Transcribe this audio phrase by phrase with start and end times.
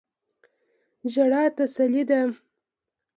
[1.11, 2.21] ژړا تسلی ده.